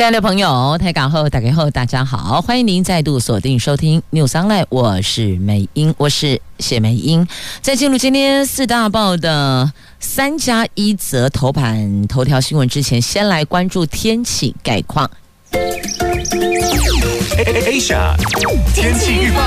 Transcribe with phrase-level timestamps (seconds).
[0.00, 7.28] 亲爱的朋友，台港后打开后，大家好，欢迎您再度锁定收听 News Online，我是美英，我是谢美英。
[7.60, 15.10] 在进入今天四大报的三加一则头版头条新闻之前，先来关注天气概况。
[17.36, 18.16] Asia
[18.74, 19.42] 天气预报，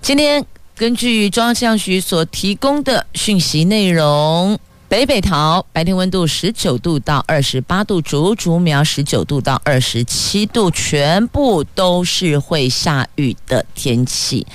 [0.00, 0.42] 今天
[0.74, 4.58] 根据中央气象局所提供的讯息内容。
[4.88, 14.46] 北北桃白天温度十九度到二十八度，竹竹苗十九度到二十七度，全部都是会下雨的天气。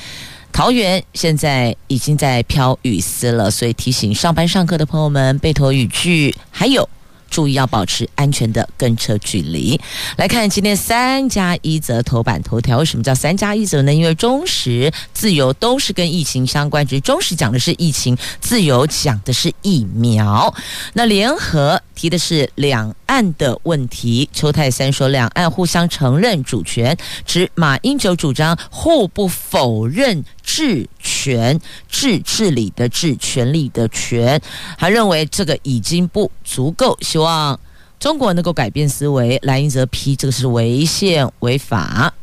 [0.54, 6.88] 桃园现在已经在飘雨丝了，所以提醒上班上课的朋友们备妥雨具，还有。
[7.32, 9.80] 注意要保持安全的跟车距离。
[10.18, 13.92] 来看今天三加一则头版头条，为什么叫三加一则呢？
[13.92, 20.54] 因为中实、自由都是跟疫情相关，只是中时讲的是疫情，自由讲的是疫苗。
[20.94, 24.30] 那联合提的是两案的问题。
[24.32, 26.96] 邱泰三说，两岸互相承认主权，
[27.26, 30.24] 指马英九主张互不否认。
[30.44, 34.42] 治权、治治理的治、权力的权，
[34.78, 37.58] 他认为这个已经不足够，希望
[37.98, 39.40] 中国能够改变思维。
[39.44, 42.14] 蓝英则批这个是违宪违法。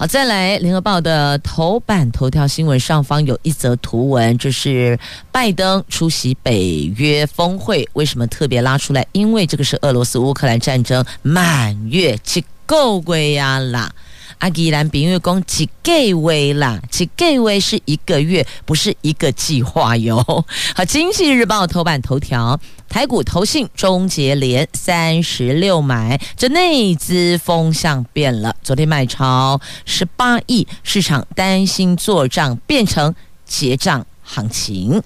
[0.00, 4.98] 好，再来，《联合报》的头版头条新闻上方有一则图文，就是
[5.30, 9.06] 拜登出席北约峰会，为什么特别拉出来？
[9.12, 13.92] 因为这个是俄罗斯乌克兰战争满月，几够贵呀啦。
[14.38, 20.16] 阿吉兰比月宫几个月啦，几个月是一个月，不是一个计划哟。
[20.74, 22.58] 好，《经济日报》头版头条，
[22.90, 28.54] 台股投信终结连三十六买，这内资风向变了。
[28.64, 33.14] 昨天卖超十八亿，市场担心做账变成
[33.46, 35.00] 结账行情。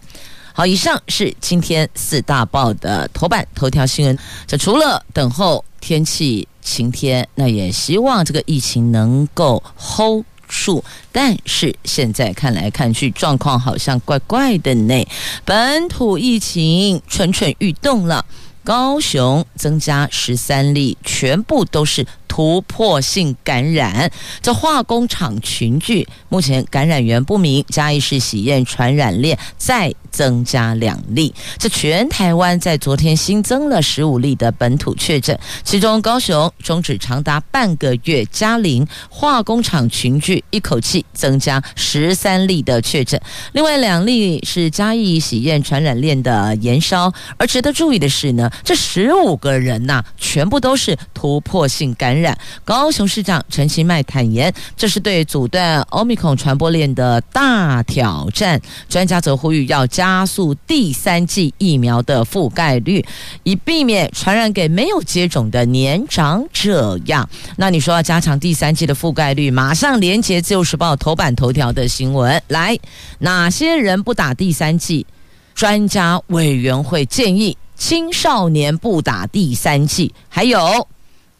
[0.54, 4.18] 好，以上是今天四大报的头版头条新闻。
[4.46, 6.48] 这除了等候天气。
[6.64, 15.06] 晴天，那也希望这个疫情能够 hold 数，但是现在看来看去，状况好像怪怪的呢。
[15.44, 18.24] 本土疫情蠢蠢欲动了，
[18.62, 22.06] 高雄增加十三例，全部都是。
[22.34, 24.10] 突破性感染，
[24.42, 27.64] 这化工厂群聚，目前感染源不明。
[27.68, 31.32] 嘉义市喜宴传染链再增加两例。
[31.58, 43.20] 这全台湾在昨天新增了十五例的本土确诊，其中高雄终止长达半个月加零化工厂群聚，一口气增加十三例的确诊。
[43.52, 47.14] 另外两例是嘉义喜宴传染链的延烧。
[47.36, 52.23] 而值得注意的是呢，这十五个人呐、全部都是突破性感染。
[52.64, 58.60] 高雄市长陈其迈坦言，这是对阻断欧米孔传播链的大挑战。
[58.88, 63.04] 专家则呼吁要加速第三剂疫苗的覆盖率，
[63.42, 67.28] 以避免传染给没有接种的年长者呀。
[67.56, 72.78] 那你说要加强第三剂的覆盖率，马上连接自由时报头版头条的新闻来，
[73.18, 75.06] 哪些人不打第三剂？
[75.54, 80.88] 专家委员会建议青少年不打第三剂，还有。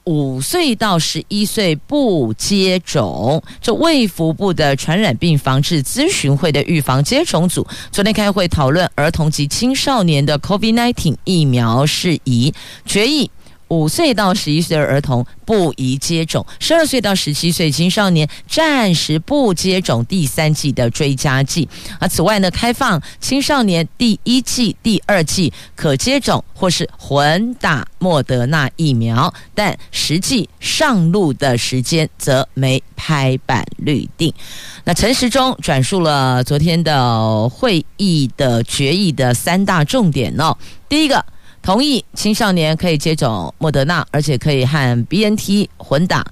[0.05, 12.53] 五岁到十一岁不接种，这卫福部的传染病防治咨询会的预防接种组昨天开会讨论儿童及青少年的 COVID-19 疫苗事宜，
[12.85, 13.31] 决议。
[13.75, 21.69] 五岁到十一岁的儿童不宜接种，十二岁到十七岁青少年暂时不接种第三季的追加剂。
[21.99, 34.33] 而此外呢，开放青少年第一季、第二季可接种或是混打莫德纳疫苗，但实际上路的时间则没拍板预定。
[34.85, 40.57] 那陈时中转述了昨天的会议的决议的三大重点哦，
[40.89, 41.25] 第一个。
[41.65, 46.23] 同意青少年可以接种莫德纳，而且可以和 BNT 混打。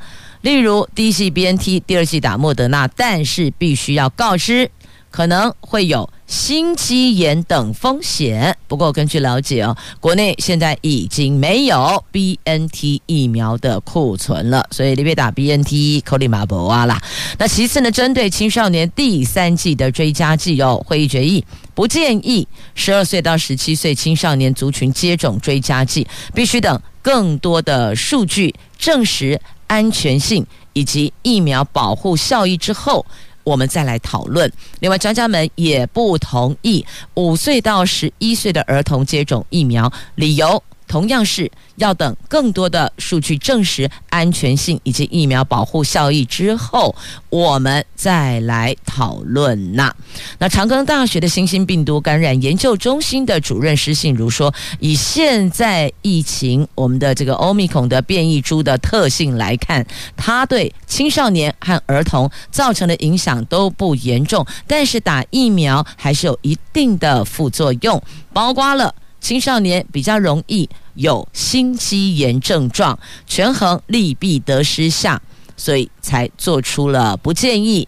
[0.42, 4.70] 例如，第一剂 BNT，第二剂打莫德纳，但是必须要告知
[5.10, 6.08] 可能会有。
[6.26, 8.56] 心肌炎等风险。
[8.66, 16.98] 不过根据了解哦，国内现在已经没有 BNT 疫苗的库存了，所以你别打 BNT，口里马博啊啦。
[17.38, 33.04] 那其次呢，针对青少年第三季的追加剂哦，会议决议不建议十二岁到十七岁青少年族群接种追加剂，必须等更多的数据证实安全性以及疫苗保护效益之后。
[33.44, 34.48] 我们再来讨论。
[34.78, 40.62] 另外，专家们也不同意五岁到十一岁的儿童接种疫苗，理由
[40.92, 46.94] 同样是要等更多的数据证实安全性以及疫苗保护效益之后，
[47.30, 49.90] 我们再来讨论呐。
[50.38, 68.02] 那长庚大学的新兴病毒感染研究中心的主任施信如说，以现在疫情我们的这个欧米孔的变异株的特性来看，它对青少年和儿童造成的影响都不严重，但是打疫苗还是有一定的副作用，
[68.34, 68.94] 包括了。
[69.22, 75.22] 青少年比较容易有心肌炎症状，权衡利弊得失下，
[75.56, 77.86] 所以才做出了不建议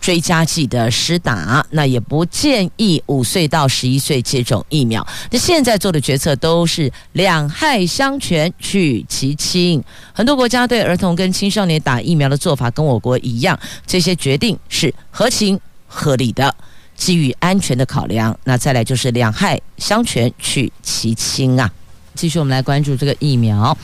[0.00, 5.04] 追加剂的施打，那也不建议五岁到十一岁接种疫苗。
[5.32, 16.54] 那现在做的决策都是两害相权取其轻，很多国家对儿童跟青少年打疫苗的做法跟我国一样，这些决定是合情合理的。
[16.96, 21.70] 基于安全的考量，那再来就是两害相权取其轻啊。
[22.14, 23.76] 继续，我们来关注这个疫苗。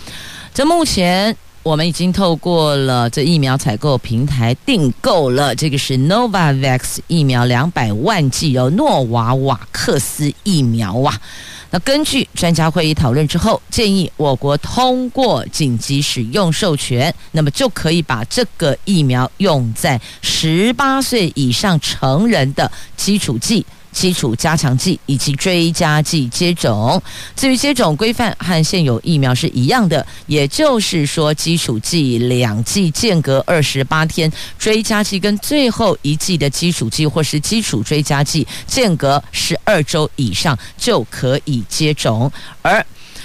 [0.54, 11.20] 这目前我们已经透过了这疫苗采购平台订购了，这个是 Novavax 疫苗两百万剂，哦诺瓦瓦克斯疫苗啊。
[11.72, 23.64] 那根据专家会议讨论之后，建议我国通过紧急使用授权，那么就可以把这个疫苗用在十八岁以上成人的基础剂。
[23.92, 27.00] 基础加强剂以及追加剂接种，
[27.36, 42.32] 至于接种规范和现有疫苗是一样的，也就是说，基础剂两剂间隔二十八天，追加剂跟最后一剂的基础剂或是基础追加剂间隔十二周以上就可以接种。
[42.62, 42.84] 而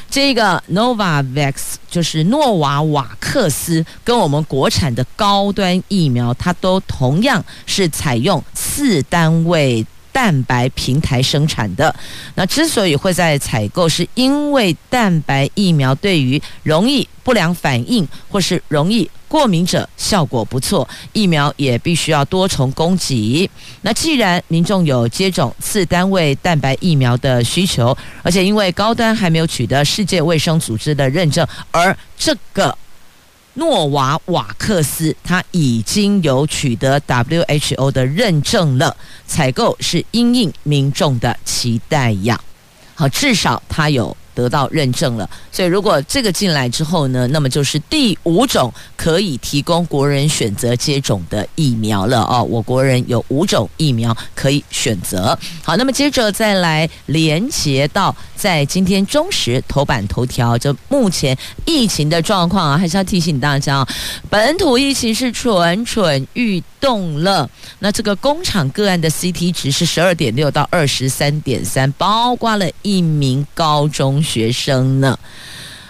[0.09, 1.53] 这个 Novavax
[1.89, 9.85] 就是诺瓦瓦克斯，跟我们国产的高端疫苗，它都同样是采用四单位。
[10.17, 11.95] 蛋白平台生产的，
[12.33, 23.47] 那之所以会在采购，是因为蛋白疫苗对于容易不良反应或是容易过敏者效果不错，疫苗也必须要多重供给。
[23.81, 32.75] 那既然民众有接种次单位蛋白疫苗的需求，而且因为高端还没有取得世界卫生组织的认证，而这个。
[33.57, 38.95] 诺瓦瓦克斯，它已经有取得 WHO 的认证了，
[39.25, 42.39] 采购是因应民众的期待呀。
[42.93, 44.15] 好，至少它有。
[44.37, 52.43] 得到认证了，所以如果这个进来之后呢，那么就是第五种可以提供国人选择接种的疫苗了哦。
[52.43, 55.35] 我国人有五种疫苗可以选择。
[55.63, 61.35] 好，那么接着再来连接到在今天中时头版头条，就目前
[61.65, 63.83] 疫情的状况啊，还是要提醒大家，
[64.29, 67.49] 本土疫情是蠢蠢欲动了。
[67.79, 75.17] 那这个工厂个案的 CT 值是十二点六到二十三点三，包括了一名高中学生呢？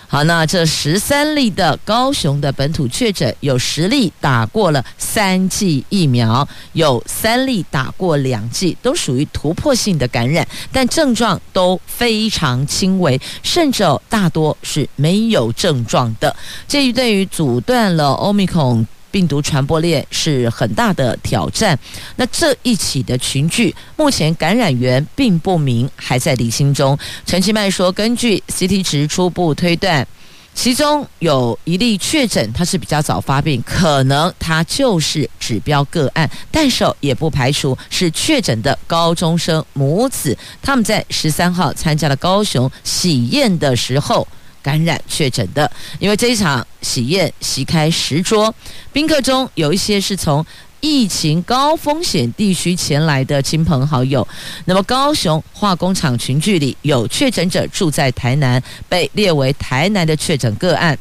[0.09, 16.33] 好，那这十三例的高雄的本土确诊，有十例打过了三剂疫苗，有三例打过两剂，都属于突破性的感染，但症状都非常轻微，甚至大多是没有症状的。
[16.69, 21.77] 这一对于阻断了 Omicron 病毒传播链是很大的挑战。
[22.15, 26.97] 那这一起的群聚，目前感染源并不明，还在厘清中。
[27.25, 30.07] 陈其迈说，根据 CT 值初步推断，
[30.53, 44.27] 其中有一例确诊，他是比较早发病，可能他就是指标个案，但是也不排除是确诊的高中生母子，他们在十三号参加了高雄喜宴的时候。
[44.67, 48.53] 感染确诊的，因为这一场喜宴席开十桌，
[48.91, 50.45] 宾客中有一些是从
[50.81, 54.27] 疫情高风险地区前来的亲朋好友。
[54.65, 60.99] 那么高雄化工厂群聚里有确诊者住在台南，被列为台南的确诊个案。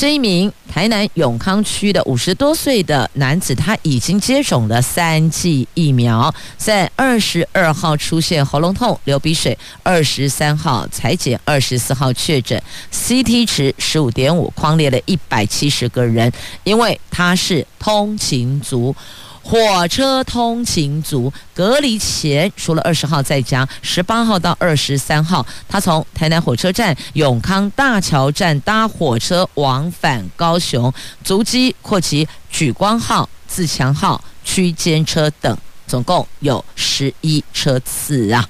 [0.00, 12.58] 这一名台南永康区的五十多岁的男子，他已经接种了三剂疫苗，在二十二号出现喉咙痛、流鼻水，二十三号采检，二十四号确诊
[12.90, 16.32] ，CT 值十五点五，框列了一百七十个人，
[16.64, 18.96] 因为他是通勤族。
[19.42, 30.92] 火车通勤族隔离前，除了二十号在家，十八号到二十三号，他从台南火车站永康大桥站搭火车往返高雄，
[31.24, 35.56] 足迹扩及莒光号、自强号、区间车等，
[35.86, 38.48] 总共有十一车次啊。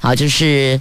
[0.00, 0.80] 好，就是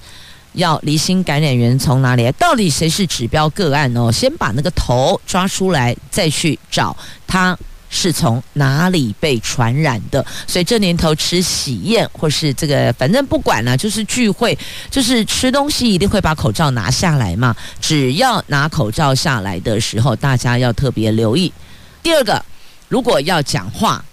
[0.54, 4.12] 要离心感染源从哪里，到底谁是指标个案哦？
[4.12, 6.96] 先把那个头抓出来，再去找
[7.28, 7.58] 他。
[7.94, 10.26] 是从哪里被传染的。
[10.48, 14.58] 所以这年头吃喜宴或是这个，反正不管了，就是聚会，
[14.90, 17.56] 就是吃东西一定会把口罩拿下来嘛。
[17.80, 21.54] 只要拿口罩下来的时候，大家要特别留意。
[22.02, 22.44] 第二个，
[22.90, 24.04] 如果要讲话，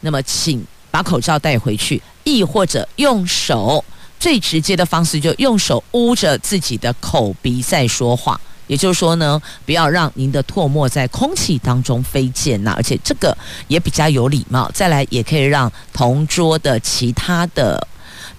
[0.00, 3.84] 那么请把口罩带回去，亦或者用手。
[4.20, 14.70] 最直接的方式就用手捂着自己的口鼻在说话，也就是说呢，不要让您的唾沫在空气当中飞溅呐，而且这个也比较有礼貌。
[14.72, 17.84] 再来，也可以让同桌的其他的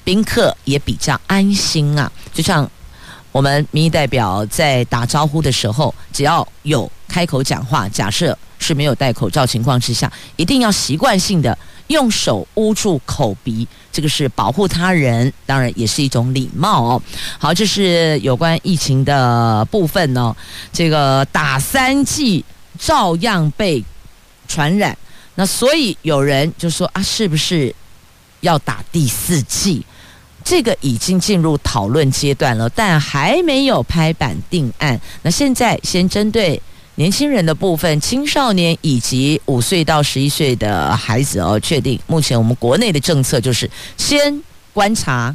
[0.06, 2.10] 宾客也比较安心啊。
[2.34, 2.70] 就像
[3.32, 11.58] 我们民意代表在打招呼的时候，只要有开口讲话，假设是没有戴口罩情况之下，一定要习惯性的。
[11.90, 17.02] 用手捂住口鼻，这个是保护他人，当然也是一种礼貌哦。
[17.38, 20.36] 好，这是有关疫情的部分哦。
[20.72, 22.46] 这个打三剂
[22.78, 23.84] 照样被
[24.48, 24.96] 传染，
[25.34, 27.74] 那所以有人就说啊，是不是
[28.42, 29.84] 要打第四剂？
[30.44, 35.00] 这个已经进入讨论阶段了，但还没有拍板定案。
[35.24, 36.62] 那现在先针对。
[37.00, 45.34] 年轻人的部分，青少年以及五岁到十一岁的孩子哦，确定目前我们国内的政策就是先观察，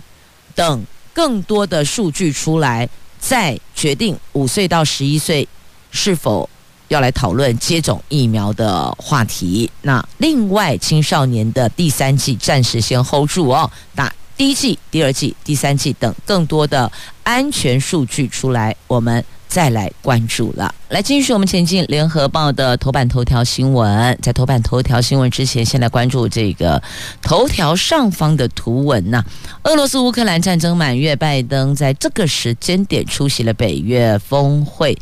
[0.55, 2.87] 等更多的数据出来，
[3.19, 5.49] 再决定五岁到十一岁
[5.91, 6.47] 是否
[6.89, 9.71] 要来讨论接种疫苗的话题。
[9.81, 16.93] 那另外青少年的第三季暂时先 hold 住哦，打第一季、第二季、第三季等更多的
[17.23, 19.25] 安全数据出来，我们。
[19.55, 21.85] 再来关注了，来继续我们前进。
[21.85, 26.83] 联合报的头版头条新闻，在头版头条新闻之前，先来关注这个
[27.23, 29.25] 头条上方的图文呐。
[29.63, 34.99] 俄罗斯乌克兰战争满月，拜登在这个时间点出席了北约峰会，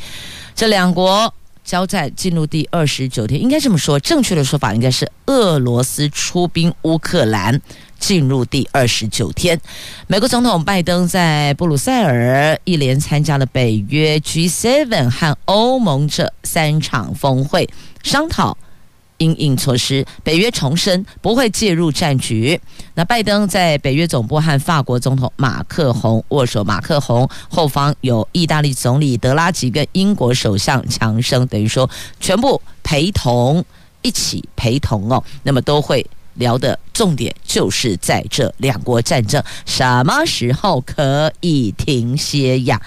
[0.54, 1.32] 这两国
[1.64, 7.60] 交战进入第二十九天，应该这么说，正确的说法应该是俄罗斯出兵乌克兰。
[7.98, 9.60] 进入第二十九天，
[10.08, 17.70] 美国总统拜登在布鲁塞尔一连参加了北约 G7 和欧盟这三场峰会，
[18.02, 18.58] 商讨
[19.22, 20.04] 应应措施。
[20.24, 22.60] 北约重申不会介入战局。
[22.94, 31.88] 那拜登在北约总部和法国总统马克宏握手，马克宏后方有意大利总理德拉吉跟英国首相强生，等于说
[32.20, 33.64] 全部陪同
[34.02, 36.04] 一起陪同哦，那么都会。
[36.34, 42.80] 聊的重点就是在这两国战争什么时候可以停歇呀？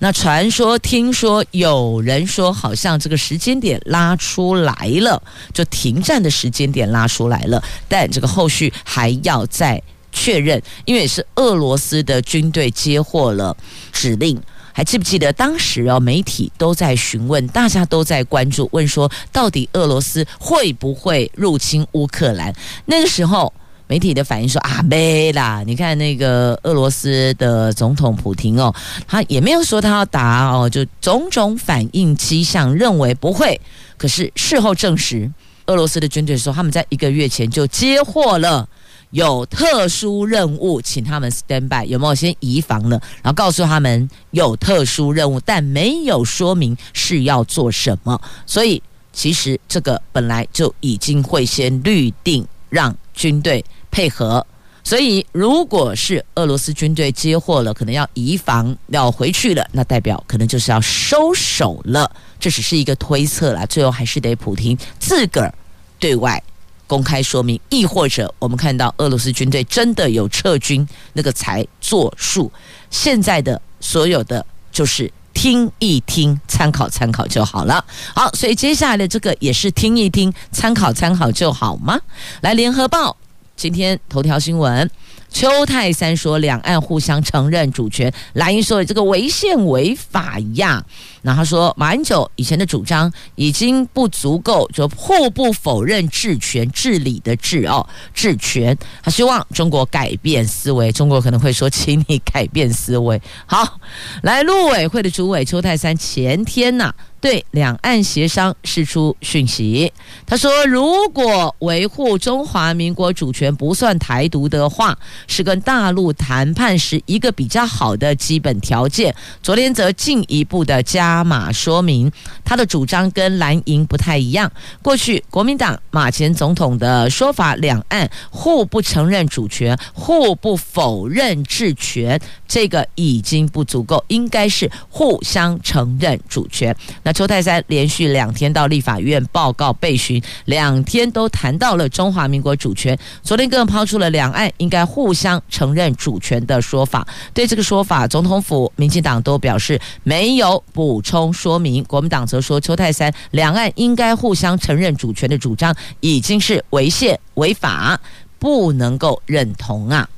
[0.00, 13.56] 那传说、听说有人说，好像这个时间点拉出来了，就停战的时间点拉出来了，但这个后续还要再确认，因为是俄罗斯的军队接获了
[13.92, 14.40] 指令。
[14.78, 22.54] 还记不记得当时哦，媒体都在询问，大家都在关注，问说到底俄罗斯会不会入侵乌克兰？
[22.86, 23.52] 那个时候
[23.88, 25.64] 媒体的反应说啊，没啦！
[25.66, 28.72] 你看那个俄罗斯的总统普亭哦，
[29.08, 33.60] 他也没有说他要打哦，就种种反应迹象认为不会。
[33.96, 35.28] 可是事后证实，
[35.66, 38.68] 俄罗斯的军队说他们在一个月前就接获了。
[39.10, 43.00] 有特殊任务，请他们 stand by，有没有先移防了？
[43.22, 48.20] 然后告诉他们有特殊任务，但没有说明是要做什么。
[48.44, 54.46] 所以其实这个本来就已经会先预定让军队配合。
[54.84, 62.10] 所以如果是俄罗斯军队接获了，可能要移防要回去了，那代表可能就是要收手了。
[62.40, 65.52] 这只是一个推测啦，最后还是得普亭自个儿
[65.98, 66.42] 对外。
[66.88, 72.50] 公开说明，亦或者我们看到俄罗斯军队真的有撤军，那个才作数。
[72.90, 77.84] 现在的所有的就是听一听，参考参考就好了。
[78.14, 82.00] 好，所以接下来的这个也是听一听，参考参考就好吗？
[82.40, 83.16] 来，联合报
[83.54, 84.90] 今天头条新闻。
[85.30, 90.82] 邱泰三说，两岸互相承认主权，蓝营说这个违宪违法呀。
[91.28, 98.74] 那他说，马英九以前的主张已经不足够，就互不否认治权治理的治哦，治权。
[99.02, 103.20] 他希望中国改变思维，中国可能会说，请你改变思维。
[103.44, 103.78] 好，
[104.22, 109.92] 来，陆委会的主委邱泰三前天呐、对两岸协商释出讯息，
[110.24, 122.10] 他说：“如果维护中华民国主权不算台独的话，是跟大陆谈判时一个比较好的基本条件。”昨天则进一步的加码说明，
[122.44, 124.50] 他的主张跟蓝营不太一样。
[124.82, 136.74] 过去国民党马前总统的说法，两岸互不承认主权，互不否认治权，这个已经不足够，应该是互相承认主权。
[137.02, 142.98] 那邱泰山连续两天到立法院报告备询，两天都谈到了中华民国主权。
[143.22, 147.06] 昨天更抛出了两岸应该互相承认主权的说法。
[147.34, 151.84] 对这个说法，总统府、民进党都表示没有补补充说明。
[151.84, 158.00] 国民党则说，邱泰山两岸应该互相承认主权的主张已经是违宪违法，
[158.40, 160.08] 不能够认同啊。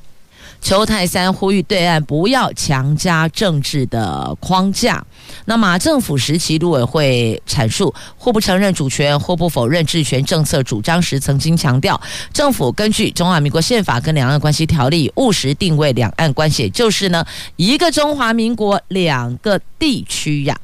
[0.61, 5.05] 邱泰三呼吁对岸不要强加政治的框架。
[5.47, 12.01] 那马政府时期，陆委会阐述互不承认主权、互不否认治权政策主张时，曾经强调，
[12.33, 17.25] 政府根据中华民国宪法跟两岸关系条例务实定位两岸关系，就是呢
[17.57, 20.57] 一个中华民国两个地区呀。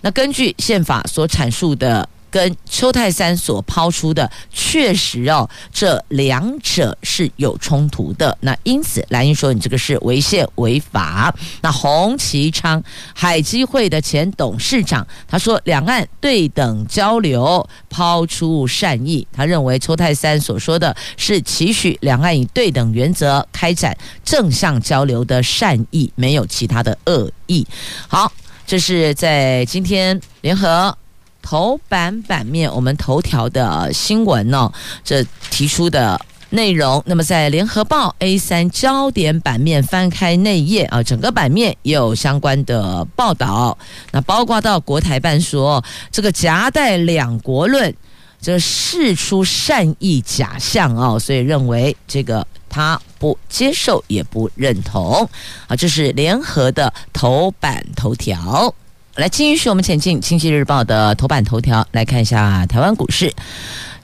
[0.00, 2.08] 那根据宪法所阐述的。
[2.30, 8.36] 跟邱泰山所抛出的确实哦，这两者是有冲突的。
[8.40, 11.34] 那因此，蓝英说你这个是违宪违法。
[11.60, 12.82] 那洪奇昌
[13.14, 19.26] 海基会的前董事长他说，两岸对等交流，抛出善意。
[19.32, 27.66] 他认为邱泰山所说的是期许两岸以对等原则开展正向交流的善意，没有其他的恶意。
[28.08, 28.32] 好，
[28.66, 30.96] 这是在今天联合。
[31.42, 36.20] 头版版面，我们头条的新闻呢、哦，这提出的
[36.50, 37.02] 内容。
[37.06, 43.76] 那么在联合报 A 三焦点版面翻开内页啊，整个版面也有相关的报道。
[44.12, 47.94] 那包括到国台办说，这个夹带两国论，
[48.40, 55.28] 这事出善意假象啊，所以认为这个他不接受也不认同
[55.66, 55.74] 啊。
[55.74, 58.72] 这是联合的头版头条。
[59.16, 63.30] 来，继续我们前进《经济日报》的头版头条，来看一下台湾股市。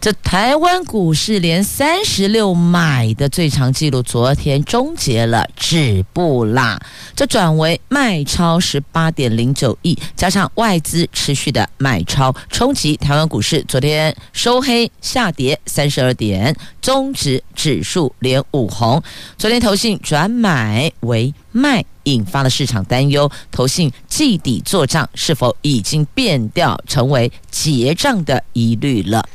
[0.00, 6.80] 这台湾股市连三十六买的最长记录，昨天终结了，止步啦。
[7.16, 19.02] 这转为卖超十八点零九亿，加上外资持续的买超冲击台湾股市，昨天收黑下跌三十二点，终止指数连五红。
[19.36, 29.26] 昨天投信转买为卖，引发了市场担忧，投信季底做账是否已经变调，成为结账的疑虑了。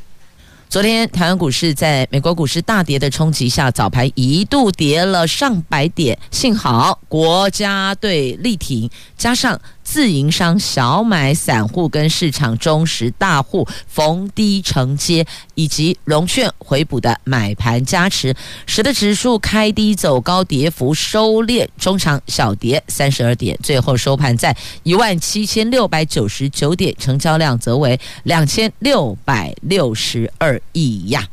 [0.71, 9.59] 昨天台湾股市在美国股市大跌的冲击下，早盘一度跌了上百点，幸好国家队力挺，加上。
[9.91, 18.33] 自营商小买散户跟市场中实大户逢低承接，以及融券回补的买盘加持，
[18.65, 31.27] 使得指数开低走高，跌幅收敛，中场小跌三十二点，最后收盘在一万七千六百九十九点，成交量则为两千六百六十二亿呀。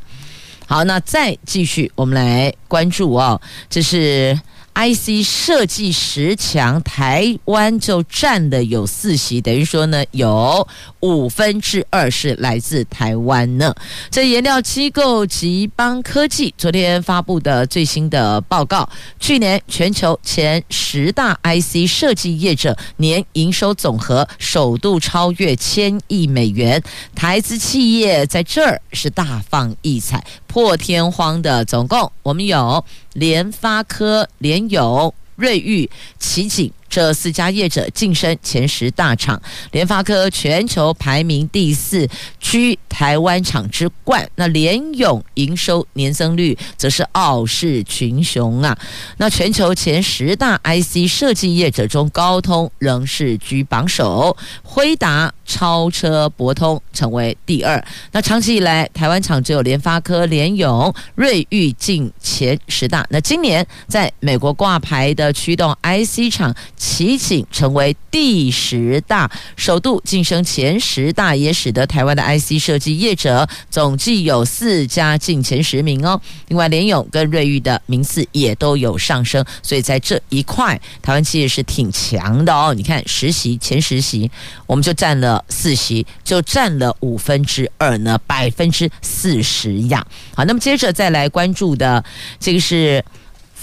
[0.67, 4.37] 好，那再继续，我们来关注哦，这是。
[4.73, 10.67] IC 设计十强，台湾就占了有四席，等于说呢，有
[11.01, 13.75] 五分之二是来自台湾呢。
[14.09, 26.81] 这研料机构集邦科技昨天发布的最新的报告，去年全球前十大 IC 设计业者年营收总和首度超越千亿美元，
[27.13, 30.23] 台资企业在这儿是大放异彩。
[30.49, 32.83] 破天荒的，总共我们有
[33.13, 36.73] 联发科、联友、瑞昱、奇景。
[36.89, 39.39] 这四家业者晋升前十大厂，
[39.71, 44.27] 联发科全球排名第四，居台湾厂之冠。
[44.35, 48.77] 那联咏营收年增率则是傲视群雄啊。
[49.17, 57.83] 那全球前十大 IC 设计业者中，高通仍是居榜首，辉达超车博通成为第二。
[58.11, 63.05] 那长期以来，台湾厂只有联发科、联咏、瑞昱进前十大。
[63.11, 66.55] 那今年在美国挂牌的驱动 IC 厂。
[66.79, 76.19] 奇景成为第十大，首度晋升前十大，也使得台湾的 IC 设计业者总计有四家进前十名哦。
[76.47, 82.73] 另外，联咏跟瑞昱的名次也都有上升，所以在这一块，台湾企业是挺强的哦。
[82.73, 84.31] 你看，十席前十席，
[84.65, 90.05] 我们就占了四席，就占了五分之二呢，百分之四十呀。
[90.33, 92.01] 好，那么接着再来关注的
[92.39, 93.03] 这个是。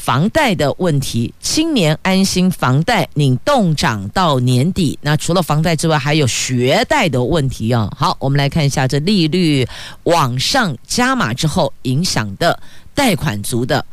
[0.07, 4.97] 房贷的问题，青年安心房贷领冻涨到年底。
[5.03, 7.92] 那除了房贷之外，还有学贷的问题哦。
[7.99, 9.66] 好，我们来看一下这利率
[10.05, 12.57] 往上加码之后影响的
[12.95, 13.85] 贷款族的。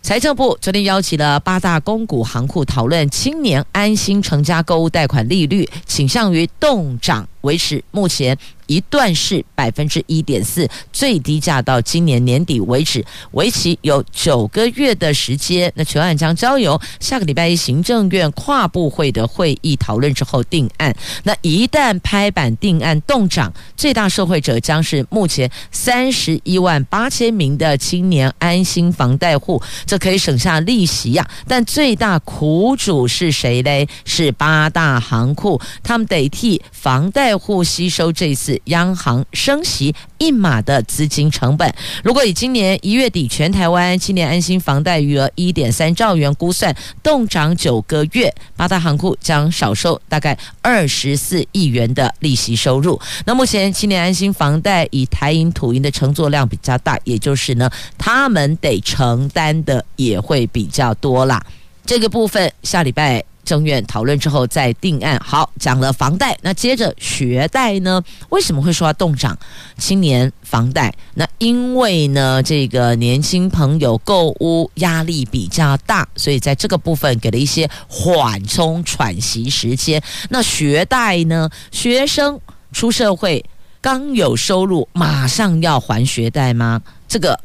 [0.00, 8.36] 财政部昨天邀请了八大公股行库讨论青年安心成家购物贷款利率倾向于冻涨维持目前。
[8.66, 15.72] 一段是百分之一点四，最低价到今年年底为止，为期有九个月的时间。
[15.76, 20.92] 那全案将交由下个礼拜一行政院跨部会的会议讨论之后定案。
[21.22, 33.88] 那一旦拍板定案动涨，最大受惠者将是目前三十一万八千名的青年安心房贷户，这可以省下利息呀、但最大苦主是谁嘞？
[34.04, 38.60] 是八大行库，他们得替房贷户吸收这次。
[38.64, 41.72] 央行升息一码的资金成本，
[42.02, 53.00] 如果以今年一月底全台湾青年安心房贷余额一点三兆元估算，冻涨九个月，八大行库将少收大概二十四亿元的利息收入。
[53.24, 61.44] 那目前青年安心房贷以台银、土银的承作量比较大，也就是呢，他们得承担的也会比较多啦。
[61.84, 63.24] 这个部分下礼拜。
[63.46, 65.18] 政院讨论之后再定案。
[65.24, 68.02] 好，讲了房贷，那接着学贷呢？
[68.28, 69.38] 为什么会说要冻涨？
[69.78, 80.02] 青年房贷，那因为呢，这个年轻朋友购屋压力比较大，所以在这个部分给了一些缓冲喘息时间。
[80.28, 81.48] 那学贷呢？
[81.70, 82.38] 学生
[82.72, 83.44] 出社会
[83.80, 86.82] 刚有收入，马上要还学贷吗？
[87.08, 87.38] 这个。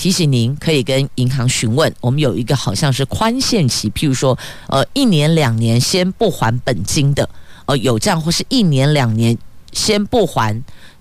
[0.00, 7.28] 提醒您可以跟银行询问，我们有一个好像是宽限期，譬如说，呃，一年两年先不还本金的，
[7.66, 9.36] 呃，有这样或是一年两年
[9.72, 10.58] 先不还。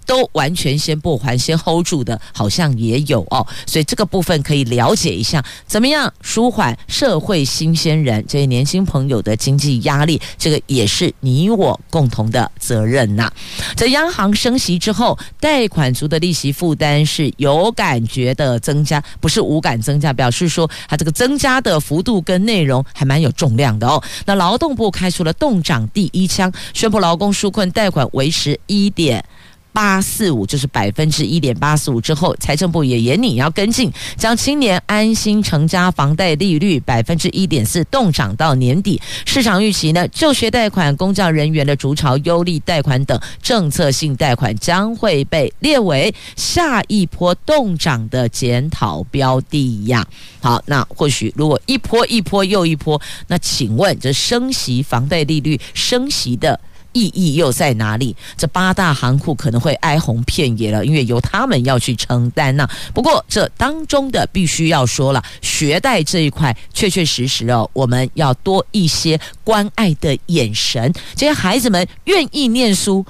[0.10, 13.32] 都完全先不还，先 hold 住的，好像也有哦，所以这个部分可以了解一下，怎么样舒缓社会新鲜人这些年轻朋友的经济压力，这个也是你我共同的责任呐。
[13.76, 24.02] 在央行升息之后，贷款族的利息负担是有感觉的增加，不是无感增加，表示说它这个增加的幅度跟内容还蛮有重量的哦。
[24.26, 29.24] 那劳动部开出了冻涨第一枪，宣布劳工纾困贷款维持一点。
[29.72, 39.02] 八四五就是百分之一点八四五之后，财政部也严拟要跟进，将青年安心成家房贷利率百分之一点四冻涨到年底。
[39.26, 50.06] 市场预期呢，就学贷款、公教人员的逐潮优利贷款等政策性贷款将会被列为下一波冻涨的检讨标的呀。
[50.42, 56.60] 好，那或许如果一波一波又一波，那请问这升息房贷利率升息的？
[56.94, 58.16] 意义又在哪里？
[58.38, 70.92] 这八大行库可能会哀鸿遍野了，因为由他们要去承担呐、不过这当中的必须要说了，学贷这一块确确实实哦，我们要多一些关爱的眼神。
[71.16, 73.06] 这些孩子们愿意念书，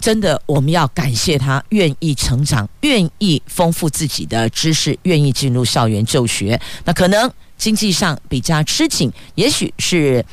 [0.00, 6.60] 真的我们要感谢他，愿意成长，愿意丰富自己的知识，愿意进入校园就学。
[6.84, 10.24] 那可能经济上比较吃紧，也许是。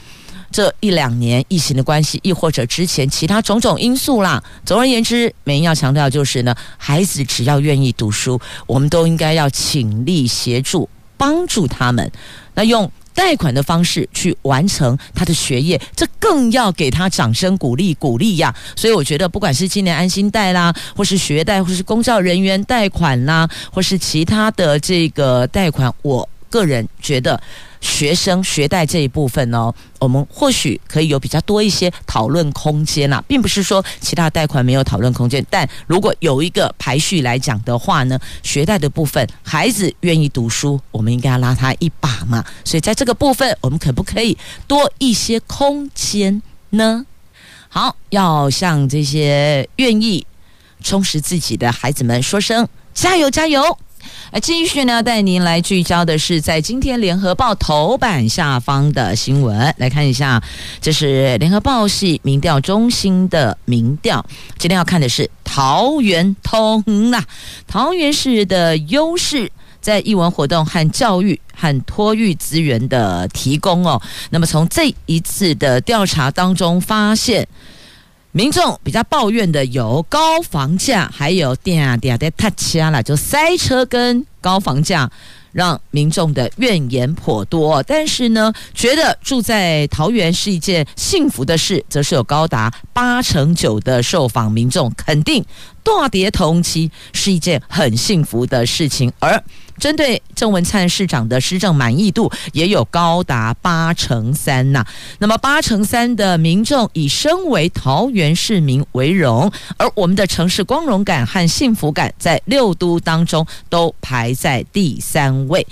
[0.52, 4.44] 这一两年疫情的关系，亦或者之前其他种种因素啦。
[4.66, 12.12] 总而言之，美英要强调就是呢，孩子只要愿意读书，我们都应该要倾力协助帮助他们。
[12.54, 18.54] 那用贷款的方式去完成他的学业，这更要给他掌声鼓励鼓励呀。
[18.76, 27.42] 所以我觉得，不管是今年安心贷啦，或是学贷，或是公教人员贷款啦，或是其他的这个贷款，我个人觉得。
[27.84, 42.46] 学生学贷这一部分呢，我们或许可以有比较多一些讨论空间啦，并不是说其他贷款没有讨论空间，但如果有一个排序来讲的话呢，学贷的部分，孩子愿意读书，我们应该要拉他一把嘛。
[42.64, 44.38] 所以在这个部分，我们可不可以
[44.68, 47.04] 多一些空间呢？
[47.68, 50.24] 好，要向这些愿意
[50.84, 53.80] 充实自己的孩子们说声加油，加油！
[54.32, 60.42] 呃，继续呢，带您来聚焦的是在今天联合报头版下方的新闻，来看一下，
[60.80, 64.26] 这是联合报系民调中心的民调。
[64.58, 67.24] 今天要看的是桃园通呐，
[67.68, 74.02] 桃园市的优势在艺文活动和教育和托育资源的提供哦。
[74.30, 77.48] 那么从这一次的调查当中发现。
[78.34, 85.12] 民众比较抱怨的有高房价，还有点点的塞车了，就塞车跟高房价，
[85.52, 87.84] 让民众的怨言颇多。
[87.84, 95.44] 但是呢，觉得住在桃园是一件幸福的事，则是有高达八成九的受访民众肯定
[95.84, 99.44] 大跌同期是一件很幸福的事情，而。
[99.80, 104.86] 针对郑文灿市长的施政满意度也有高达八成三呐，
[105.18, 115.66] 那么八成三的民众以身为桃园市民为荣，而我们的城市光荣感和幸福感在六都当中都排在第三位。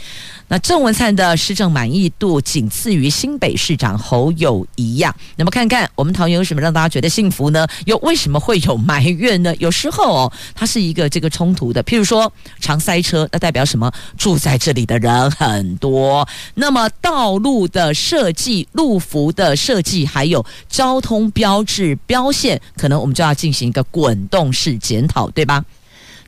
[0.49, 5.15] 那郑文灿的施政满意度仅次于新北市长侯友谊呀。
[5.35, 7.67] 那么看看我们桃园有什么让大家觉得幸福呢？
[7.85, 9.55] 又为什么会有埋怨呢？
[9.57, 11.83] 有时候哦，它是一个这个冲突的。
[11.83, 13.91] 譬如说常塞车，那代表什么？
[14.17, 16.27] 住在这里的人很多。
[16.55, 25.63] 那么道路的设计、路幅的设计，还有交通标志标线，可能我们就要进行一个滚动式检讨，对吧？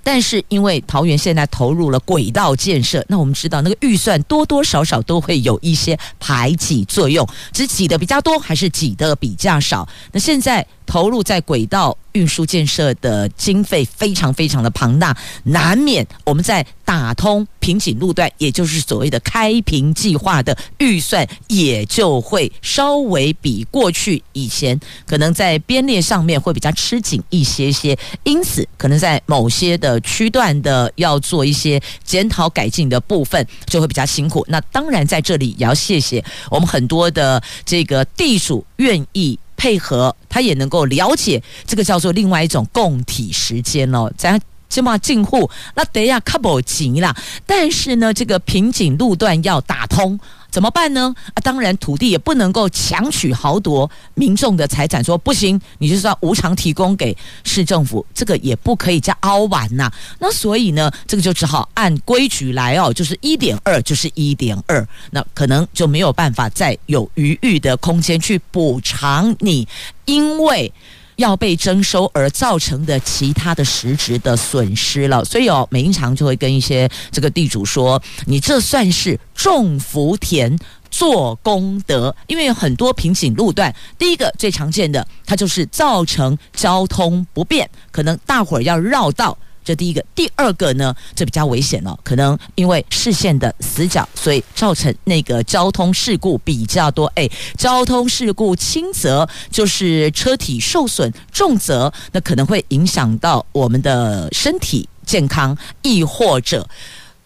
[0.04, 9.88] 但是因为桃园现在投入了轨道建设，那我们知道那个预算多多少少都会有一些排挤作用，只挤的比较多还是挤的比较少？
[10.12, 10.66] 那现在。
[10.84, 34.46] 投入在轨道运输建设的经费非常非常的庞大，难免我们在打通瓶颈路段，也就是所谓的开瓶计划的预算，也就会稍微比过去以前可能在编列上面会比较吃紧一些些，因此可能在某些的区段的要做一些检讨改进的部分就会比较辛苦。
[34.50, 39.40] 那当然在这里也要谢谢我们很多的这个地主愿意。
[39.58, 44.42] 配合，他也能够了解这个叫做另外一种共体时间哦，咱
[44.72, 47.14] 起码进户那得要 couple 急啦，
[47.46, 50.18] 但是呢，这个瓶颈路段要打通。
[50.50, 51.16] 怎么办呢？
[51.34, 59.90] 啊，当然土地也不能够强取豪夺民众的财产，说不行，你就算无偿提供给市政府，这个也不可以叫凹完呐。
[60.20, 69.66] 那所以呢，这个就只好按规矩来哦，就是一点二就是一点二，那可能就没有办法再有余裕的空间去补偿你，
[70.04, 70.74] 因为。
[71.22, 80.58] 要被征收而造成的其他的实质的损失了，所以哦，美英常就会跟一些这个地主说：“你这算是种福田
[80.90, 97.06] 做功德，因为很多瓶颈路段，第一个最常见的，它就是造成交通不便，可能大伙儿要绕道。”这第一个，第二个呢，这比较危险了，可能因为视线的死角，所以造成那个交通事故比较多。
[97.16, 106.68] 哎，交通事故轻则就是车体受损，重则那可能会影响到我们的身体健康，亦或者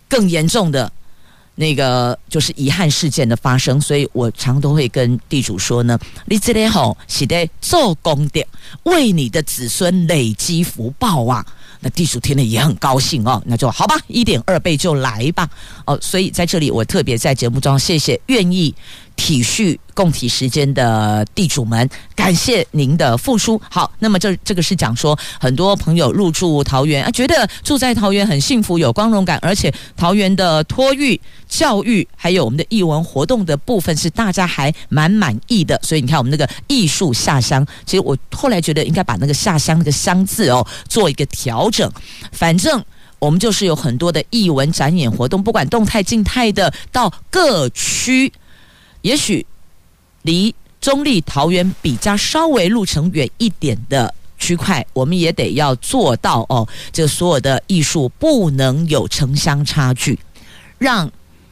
[0.10, 0.91] 更严重的
[1.56, 3.80] 那个就是遗憾事件的发生。
[3.80, 8.41] 所以我常都会跟地主说呢，你这里好，是得做功德，
[8.84, 11.45] 为你的子孙累积福报啊。
[11.86, 15.48] 那地主听了也很高兴哦，那就好吧，一点二倍就来吧。
[15.86, 18.74] 哦，所以在这里我特别在节目中谢谢愿意
[19.15, 23.60] 体恤共体时间的地主们，感谢您的付出。
[23.69, 35.80] 好，那么这这个是讲说，很多朋友入住桃园啊，觉得住在桃园很幸福，有光荣感，而且桃园的托育、教育，还有我们的艺文活动的部分是大家还蛮满意的。
[35.82, 41.91] 所以你看，我们那个艺术下乡，其实我后来觉得应该把那个下乡那个乡字哦做一个调整，
[42.32, 42.84] 反正。
[43.17, 48.32] 我们就是有很多的艺文展演活动，不管动态、静态的，到各区，
[49.06, 49.46] 也许
[50.24, 56.68] 离中坜桃园比较稍微路程远一点的区块，我们也得要做到哦。
[56.91, 60.18] 这所有的艺术不能有城乡差距，
[60.80, 61.12] 让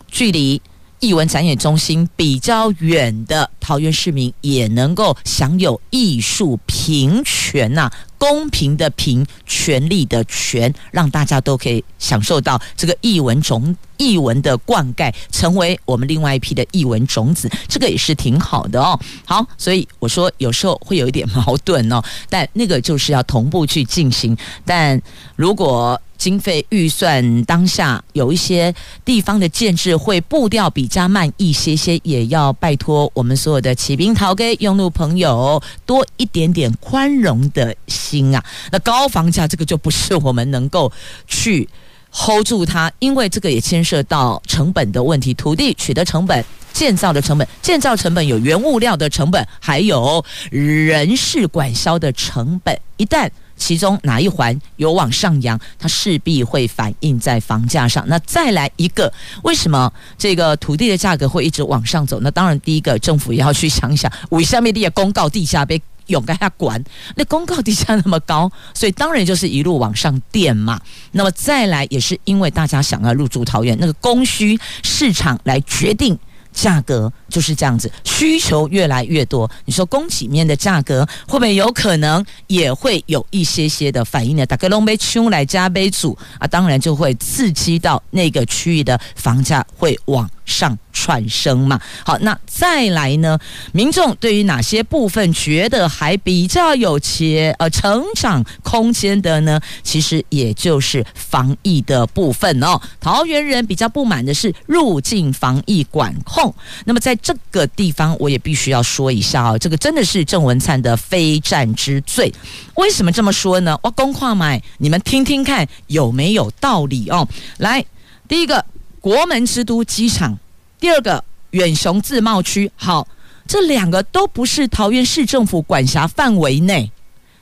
[0.10, 0.60] 距离
[1.00, 7.92] 艺文展演中心比较远的桃园市民也能够享有艺术平权呐、
[8.24, 18.98] 公平的平，权力的权，让大家都可以享受到这个译文种译文的灌溉，成为我们另外一批的译文种子，这个也是挺好的哦。
[19.26, 24.38] 好，所以我说有时候会有一点矛盾哦，但那个就是要同步去进行。
[24.64, 25.02] 但
[25.36, 38.42] 如果经费预算当下有一些地方的建制会步调比较慢一些些，也要拜托我们所有的骑兵桃给用路朋友多一点点宽容的心啊。
[38.72, 40.90] 那高房价这个就不是我们能够
[41.28, 41.68] 去
[42.10, 53.30] hold 住它，因为这个也牵涉到成本的问题，土地取得成本、建造的成本、建造成本有原物料的成本，还有人事管销的成本，一旦。
[53.63, 58.04] 其中哪一环有往上扬，它势必会反映在房价上。
[58.10, 59.12] 那再来一个，
[59.43, 62.19] 为什么这个土地的价格会一直往上走？
[62.19, 66.84] 那当然，第一个政府也要去想一想，为下面的公告地下被永跟他管，
[67.15, 70.78] 那公告地价那么高，所以当然就是一路往上垫嘛。
[71.13, 76.19] 那么再来也是因为大家想要入住桃园，那个供需市场来决定。
[76.54, 84.46] 价格就是这样子，需求越来越多，你说供给面的价格会不会有可能也会有一些些的反应呢？
[84.46, 91.80] 打个龙杯冲来加杯组啊，当然就会刺激到那个区域的房价会往上窜升嘛。
[92.06, 93.38] 好，那再来呢？
[93.72, 99.60] 民众对于哪些部分觉得还比较有且呃成长空间的呢？
[99.84, 102.80] 其实也就是防疫的部分哦。
[103.00, 106.54] 桃园人比较不满的是入境防疫管控。
[106.86, 112.32] 那么在这个地方，我也必须要说一下哦，这个真的是郑文灿的非战之罪。
[112.76, 113.78] 为什么这么说呢？
[113.84, 117.28] 我公话买，你们听听看有没有道理哦？
[117.58, 117.86] 来，
[118.28, 118.64] 第一个
[119.04, 120.39] 国门之都机场，
[120.80, 123.06] 第二个远雄自贸区，好，
[123.46, 126.89] 这两个都不是桃园市政府管辖范围内，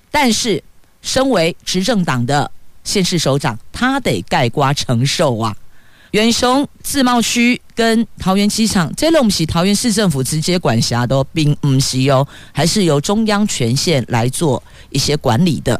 [0.09, 0.63] 但是
[1.03, 2.49] 身为执政党的
[2.83, 5.55] 县市首长，他得盖瓜承受啊。
[6.09, 15.79] 远雄自贸区跟桃园机场，这都不是桃园市政府直接管辖的，并唔是哦，还是由中央权限来做一些管理的。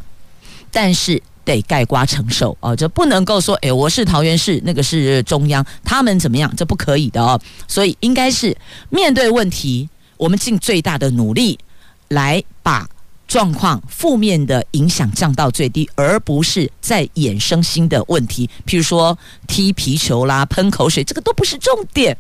[0.70, 7.40] 但是得盖瓜承受哦，这不能够说，诶，我是桃园市，那个是中央，他们怎么样，这不可以的哦。
[7.68, 8.56] 所以应该是
[8.90, 11.58] 面对问题，我们尽最大的努力
[12.10, 12.88] 来把。
[13.28, 22.18] 状况负面的影响降到最低，而不是再衍生新的问题，譬如说踢皮球啦、喷口水，这个都不是重点。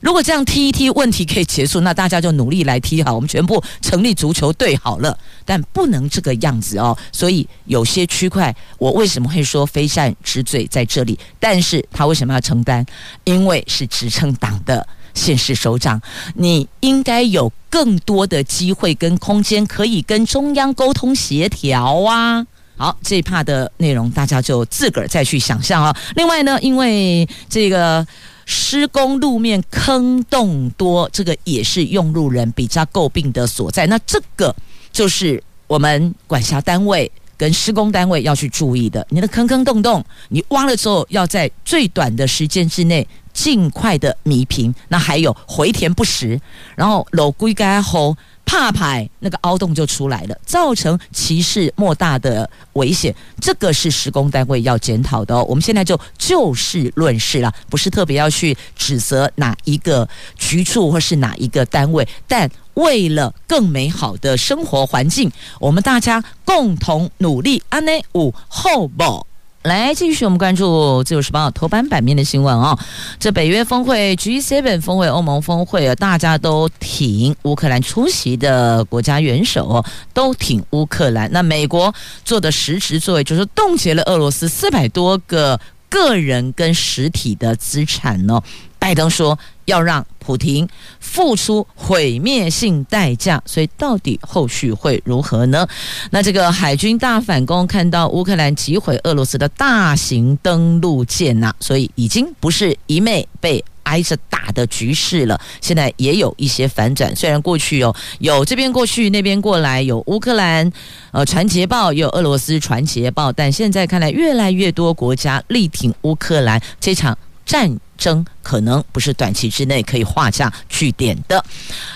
[0.00, 5.16] 如果这样踢一踢，问题可以结束，那大家就努力来踢好，我们全部成立足球队好了。
[5.44, 6.96] 但不能这个样子哦。
[7.12, 11.18] 所以有些区块，我为什么会说非战之罪在这里？
[11.38, 12.84] 但是他为什么要承担？
[13.24, 14.86] 因为是执政党的。
[15.12, 16.00] 现实首长，
[16.36, 22.46] 你应该有更多的机会跟空间，可以跟中央沟通协调啊。
[22.76, 25.94] 好，这一 part 的内容大家就自个儿再去想象啊。
[26.14, 28.06] 另外呢，因为这个
[28.50, 33.86] 施工路面坑洞多，这个也是用路人比较诟病的所在。
[33.86, 34.52] 那这个
[34.90, 39.06] 就是我们管辖单位跟施工单位要去注意的。
[39.10, 43.06] 你的坑坑洞洞，你挖了之后，要在最短的时间之内。
[43.32, 46.38] 尽快的弥平，那还有回填不实，
[46.74, 48.14] 然后楼龟盖后
[48.50, 55.44] 怕牌那个凹洞就出来了，造成歧视莫大的危险，这个是施工单位要检讨的哦。
[55.48, 69.24] 我们现在就就事论事了，不是特别要去指责哪一个局处或是哪一个单位，但为了更美好的生活环境，我们大家共同努力，安内五后保。
[69.62, 70.64] 来继续，我们关注
[71.04, 72.78] 《自由时报》头版版面的新闻哦。
[73.18, 81.30] 这北约峰会、G7 峰会、欧盟峰会啊，大家都挺乌克兰出席的国家元首哦，都挺乌克兰。
[81.30, 81.94] 那美国
[82.24, 88.42] 做的实质作为，就是冻结了俄罗斯四百多个个人跟实体的资产哦。
[88.80, 90.66] 拜登说要让普丁
[90.98, 95.64] 付出毁灭性代价，所以到底后续会如何呢？
[96.10, 105.40] 那这个海军大反攻，看到乌克兰击毁俄罗斯的大型登陆舰呐，所以已经不是一昧被挨着打的局势了。
[105.60, 110.70] 现在也有一些反转，虽然过去哦有这边过去那边过来，有乌克兰
[111.12, 117.16] 呃传捷报，也有俄罗斯传捷报，但现在看来越来越多国家力挺乌克兰这场
[117.50, 121.44] 战争可能不是短期之内可以画下句点的。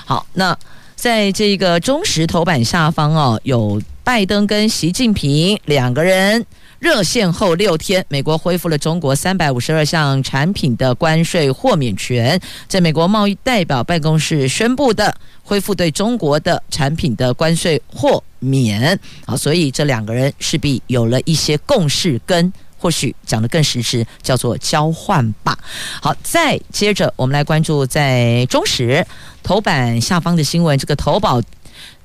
[0.05, 0.59] 好，那
[0.97, 6.45] 在这个中时头版下方哦，有拜登跟习近平两个人
[6.81, 18.99] 热线后六天，美国恢复了中国三百五十二项产品的关税豁免权，在美国贸易代表办公室宣布的恢复对中国的产品的关税豁免。
[19.25, 22.53] 好，所以这两个人势必有了一些共识跟。
[22.85, 25.59] 或许讲得更实质，叫做交换吧。
[26.03, 29.07] 好，再接着我们来关注在中时
[29.43, 31.41] 头版下方的新闻，这个投保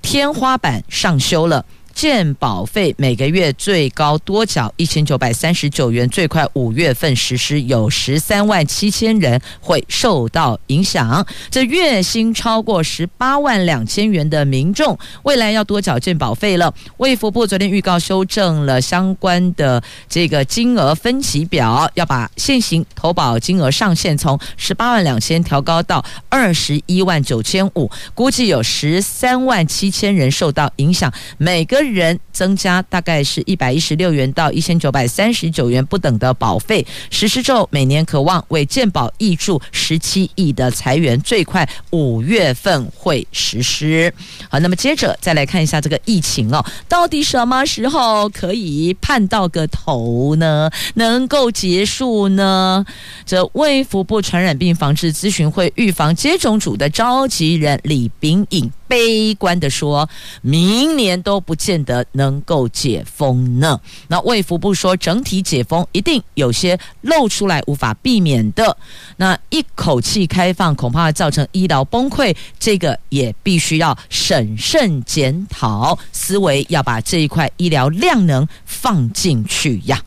[0.02, 1.66] 天花板上修了。
[1.94, 11.26] 健保费每个月最高多缴一千九百三十九元，最快五月份实施，有十三万七千人会受到影响。
[11.52, 16.74] 这月薪超过十八万两千元的民众，未来要多缴健保费了。
[16.98, 31.89] 卫福部昨天预告修正了相关的这个金额分级表，要把现行投保金额上限从十八万两千调高到二十一万九千五，估计有十三万七千人受到影响，每个。
[31.92, 36.86] 人增加大概是一百一十六元到一千九百三十九元不等的保费。
[37.10, 44.14] 实施之后，每年可望为健保挹注十七亿的财源，最快五月份会实施。
[44.50, 50.70] 好，那么接着再来看一下这个疫情哦，到底什么时候可以盼到个头呢？
[50.96, 52.86] 能够结束呢？
[53.26, 58.72] 这卫福部传染病防治咨询会预防接种组的召集人李秉颖。
[58.90, 60.10] 悲观的说，
[60.42, 63.80] 明年都不见得能够解封呢。
[64.08, 68.76] 那卫福部说，整体解封一定有些露出来无法避免的。
[69.18, 80.02] 那一口气开放，恐怕会造成医疗崩溃，这个也必须要审慎检讨，思维要把这一块医疗量能放进去呀。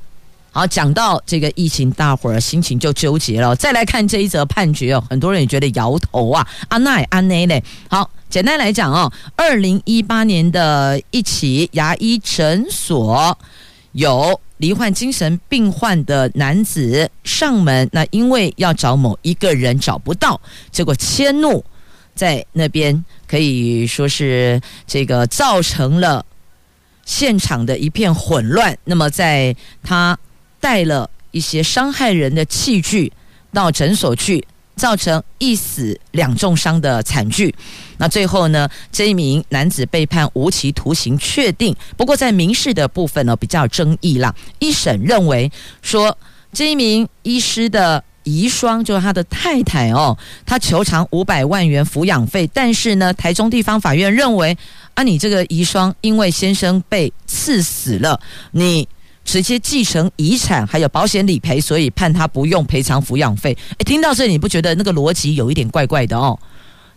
[0.53, 3.57] 好，讲到这个疫情，大伙儿心情就纠结了。
[3.57, 7.63] 再来看这一则判决哦，很多人也觉得摇头啊，阿奈阿内嘞。
[7.89, 8.09] 好。
[8.33, 13.37] 简单来讲哦，二零一八年的一起牙医诊所，
[13.93, 20.41] 有罹患精神病患的男子上门，那因为要找某一个人找不到，
[20.71, 21.63] 结果迁怒，
[22.15, 26.25] 在那边可以说是这个造成了
[27.05, 28.75] 现场的一片混乱。
[28.85, 30.19] 那么在他
[30.63, 33.13] 带了一些伤害人的器具
[33.53, 34.43] 到诊所去。
[34.75, 37.55] 造成一死两重伤的惨剧，
[37.99, 41.77] 那最后呢，这一名男子被判无期徒刑确定。
[41.95, 44.35] 不过在民事的部分呢，比较争议啦。
[44.61, 45.53] 一审认为
[45.83, 46.17] 说，
[46.55, 54.57] 这一名医师的遗孀就是他的太太哦，他求偿五百万元抚养费，但是呢，台中地方法院认为
[54.95, 58.19] 啊，你这个遗孀因为先生被刺死了，
[58.53, 58.89] 你。
[59.25, 63.57] 直接继承遗产，还有保险理赔，所以判他不用赔偿抚养费。
[63.79, 66.39] 诶，听到这里，你不觉得那个逻辑有一点怪怪的哦？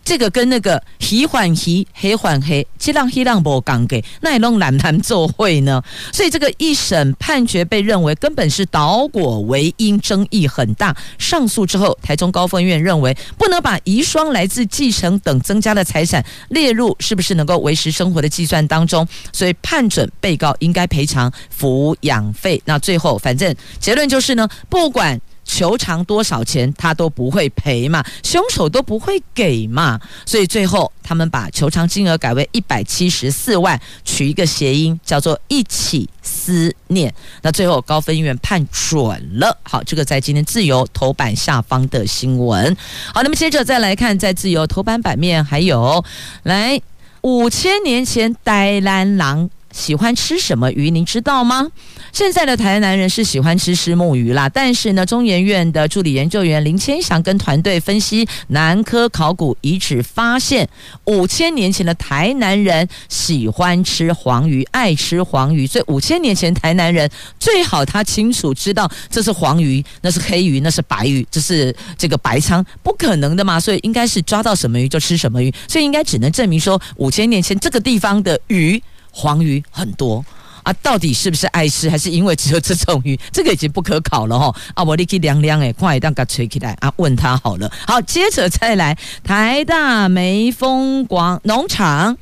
[0.06, 5.82] 这个跟那个黑换黑，黑换黑，这让黑让不讲给，那也弄懒谈做会呢？
[6.12, 10.96] 所以这个一审判决被认为根本是倒果为因，争议很大。
[11.18, 22.62] 上诉之后，台中高分院认为不能把遗孀来自继承等增加的财产列入是不是能够维持生活的计算当中，所以判准被告应该赔偿抚养费。
[22.64, 25.20] 那最后反正结论就是呢，不管。
[25.46, 37.14] 求偿多少钱他都不会赔嘛，凶手都不会给嘛，所以最后他们把求偿金额改为一百七十四万，取一个谐音叫做一起思念。
[37.42, 39.56] 那最后高分院判准了。
[39.62, 42.76] 好，这个在今天自由头版下方的新闻。
[43.14, 46.04] 好，那么接着再来看在自由头版版面，还有
[46.42, 46.80] 来
[47.22, 51.68] 五千年前呆兰狼喜欢吃什么鱼，您知道吗？
[52.10, 60.66] 现在的台南人是喜欢吃虱目鱼啦，但是呢，中研院的助理研究员林千祥跟团队分析南科考古遗址，发现
[61.04, 67.08] 五千年前的台南人喜欢吃黄鱼，爱吃黄鱼，所以五千年前台南人
[67.38, 78.82] 最好他清楚知道这是黄鱼，那是黑鱼，那是白鱼，这是这个白鯧，不可能的嘛，所以应该是抓到什么鱼就吃什么鱼，所以应该只能证明说五千年前这个地方的鱼
[79.16, 80.22] 黄鱼很多。
[80.62, 83.16] 啊，到底是不是爱吃，还是因为只有这种鱼？
[83.30, 84.52] 这个已经不可考了哈。
[84.74, 86.92] 啊，我立刻凉凉诶，快当个吹起来啊！
[86.96, 87.72] 问他好了。
[87.86, 92.18] 好，接着再来，台大梅峰广农场，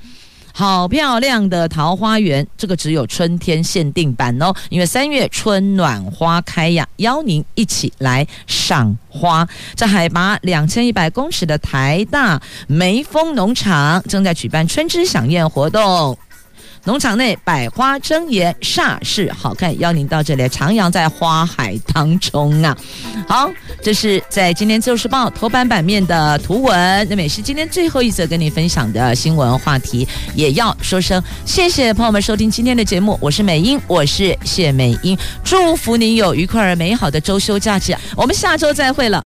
[0.52, 9.48] 好漂亮的桃花源，这个只有春天限定版哦，因为三月春暖花开呀，邀您一起来赏花。
[9.74, 16.18] 这海拔两千一百公尺的台大梅峰农场正在举办春之饗宴活动。
[16.84, 22.76] 农场内百花争艳，煞是好看，邀您到这里徜徉在花海当中啊！
[23.26, 23.50] 好，
[23.82, 39.22] 这是在今天《自由时报》头版版面的图文，那么也是今天最后一则跟你分享的新闻话题，也要说声谢谢朋友们收听今天的节目，我是美英，我是谢美英，祝福您有愉快而美好的周休假期，我们下周再会了。